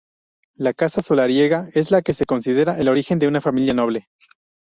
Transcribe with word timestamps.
La 0.55 0.73
casa 0.73 1.03
solariega 1.03 1.69
es 1.75 1.91
la 1.91 2.01
que 2.01 2.15
se 2.15 2.25
considera 2.25 2.75
el 2.79 2.89
origen 2.89 3.19
de 3.19 3.27
una 3.27 3.39
familia 3.39 3.75
noble. 3.75 4.07